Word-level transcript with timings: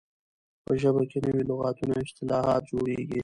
په 0.65 0.73
ژبه 0.81 1.01
کښي 1.09 1.19
نوي 1.27 1.43
لغاتونه 1.49 1.93
او 1.97 2.03
اصطلاحات 2.05 2.61
جوړیږي. 2.71 3.19